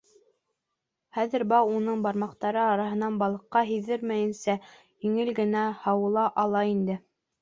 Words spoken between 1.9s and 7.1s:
бармаҡтары араһынан, балыҡҡа һиҙҙермәйенсә, еңел генә һауыла ала ине.